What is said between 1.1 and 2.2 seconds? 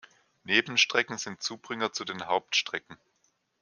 sind Zubringer zu